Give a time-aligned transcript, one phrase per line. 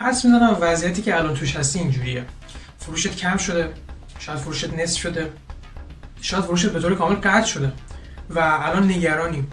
[0.00, 2.24] حدس می‌زنم وضعیتی که الان توش هستی اینجوریه.
[2.78, 3.72] فروشت کم شده
[4.18, 5.32] شاید فروشت نصف شده
[6.20, 7.72] شاید فروشت به طور کامل قطع شده
[8.30, 9.46] و الان نگرانی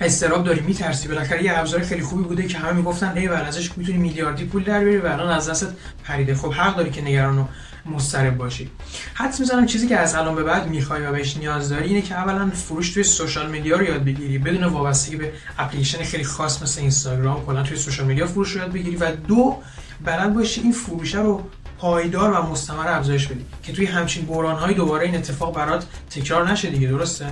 [0.00, 1.08] استراب داری میترسی.
[1.08, 4.84] بالاخره یه ابزار خیلی خوبی بوده که همه می‌گفتن ای ازش می‌تونی میلیاردی پول در
[4.84, 5.68] بیاری و الان از دستت
[6.04, 6.34] پریده.
[6.34, 7.44] خب حق داری که نگران و
[7.86, 8.70] مضطرب باشی.
[9.14, 12.14] حدس می‌زنم چیزی که از الان به بعد می‌خوای و بهش نیاز داری اینه که
[12.14, 16.80] اولا فروش توی سوشال میدیا رو یاد بگیری بدون وابستگی به اپلیکیشن خیلی خاص مثل
[16.80, 19.56] اینستاگرام کلا توی سوشال میدیا فروش رو یاد بگیری و دو
[20.04, 21.42] بلد باشی این فروشه رو
[21.78, 26.70] پایدار و مستمر افزایش بدی که توی همچین بحران دوباره این اتفاق برات تکرار نشه
[26.70, 27.26] دیگه درسته؟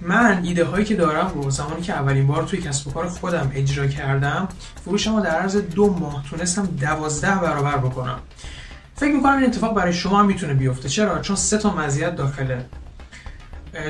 [0.00, 3.50] من ایده هایی که دارم رو زمانی که اولین بار توی کسب و کار خودم
[3.54, 4.48] اجرا کردم
[4.84, 8.18] فروشم رو در عرض دو ماه تونستم دوازده برابر بکنم.
[8.96, 10.88] فکر می‌کنم این اتفاق برای شما هم می‌تونه بیفته.
[10.88, 12.60] چرا؟ چون سه تا مزیت داخل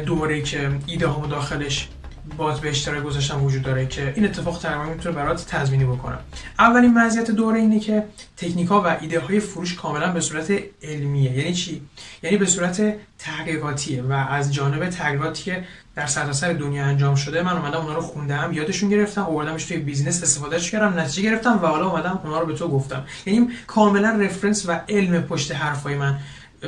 [0.07, 1.89] دوره که ایده داخلش
[2.37, 6.19] باز به اشتراک گذاشتن وجود داره که این اتفاق تقریبا می‌تونه برات تضمینی بکنم.
[6.59, 8.05] اولین مزیت دوره اینه که
[8.37, 11.39] تکنیک ها و ایده های فروش کاملا به صورت علمیه.
[11.39, 11.83] یعنی چی؟
[12.23, 17.57] یعنی به صورت تحقیقاتیه و از جانب تحقیقاتی که در سرتاسر دنیا انجام شده من
[17.57, 21.89] اومدم اونا رو خوندم یادشون گرفتم آوردمش توی بیزینس استفادهش کردم نتیجه گرفتم و حالا
[21.91, 23.05] اومدم اونا رو به تو گفتم.
[23.27, 26.19] یعنی کاملا رفرنس و علم پشت حرفای من.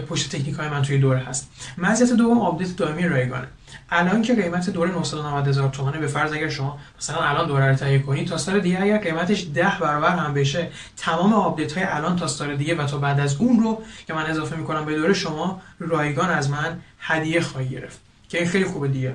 [0.08, 1.50] پشت تکنیک های من توی دوره هست.
[1.78, 3.46] مزیت دوم update دائمی رایگانه.
[3.91, 7.74] الان که قیمت دوره 990 هزار تومانه به فرض اگر شما مثلا الان دوره رو
[7.74, 12.16] تهیه کنید تا سال دیگه اگر قیمتش 10 برابر هم بشه تمام update های الان
[12.16, 15.14] تا سال دیگه و تا بعد از اون رو که من اضافه می‌کنم به دوره
[15.14, 19.14] شما رایگان از من هدیه خواهی گرفت که این خیلی خوبه دیگه.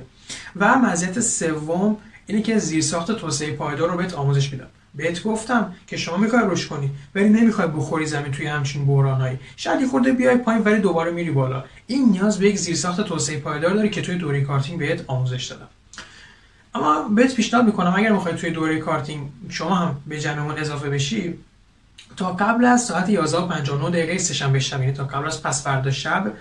[0.55, 4.67] و مزیت سوم اینه که زیرساخت توسعه پایدار رو بهت آموزش میدم.
[4.95, 9.81] بهت گفتم که شما می‌خوای رشد کنی ولی نمی‌خوای بخوری زمین توی همچین بحرانایی شاید
[9.81, 11.63] یه خورده بیای پایین ولی دوباره میری بالا.
[11.88, 15.67] این نیاز به یک زیرساخت توسعه پایدار داره که توی دوره کارتینگ بهت آموزش دادم.
[16.75, 21.33] اما بهت پیشنهاد می‌کنم اگر می‌خوای توی دوره کارتینگ شما هم به جمعمون اضافه بشی
[22.17, 26.33] تا قبل از ساعت 11:59 دقیقه سه‌شنبه شب یعنی تا قبل از پس فردا شب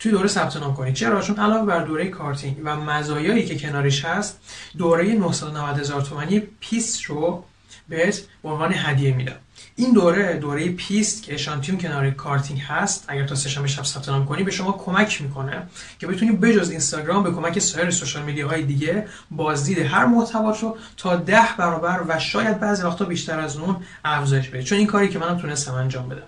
[0.00, 4.04] توی دوره ثبت نام کنید چرا؟ چون علاوه بر دوره کارتینگ و مزایایی که کنارش
[4.04, 4.40] هست
[4.78, 7.44] دوره 990 هزار تومانی پیست رو
[7.88, 9.36] بهت به عنوان هدیه میدم.
[9.76, 14.26] این دوره دوره پیست که اشانتیون کنار کارتینگ هست اگر تا سه‌شنبه شب ثبت نام
[14.26, 15.62] کنی به شما کمک می‌کنه
[15.98, 20.76] که بتونی بجز اینستاگرام به کمک سایر social media های دیگه بازدید هر محتوا رو
[20.96, 24.62] تا ده برابر و شاید بعضی وقتا بیشتر از اون افزایش بده.
[24.62, 26.22] چون این کاری که منم تونستم انجام بدم.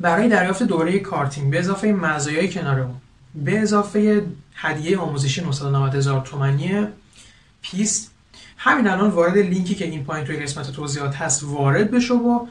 [0.00, 2.94] برای دریافت دوره کارتینگ به اضافه مزایای کنار اون
[3.34, 6.86] به اضافه هدیه آموزشی 990 هزار تومانی
[7.62, 8.10] پیست
[8.62, 12.46] همین الان وارد لینکی که این پایین توی قسمت توضیحات هست وارد بشو و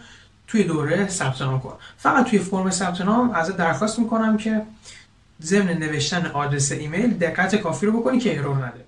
[0.48, 1.74] توی دوره ثبت نام کن.
[1.98, 4.62] فقط توی فرم ثبت نام ازت درخواست می‌کنم که
[5.42, 8.86] ضمن نوشتن آدرس ایمیل دقت کافی رو بکنی که ایرور نده.